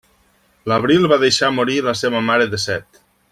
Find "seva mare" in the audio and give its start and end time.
2.01-2.49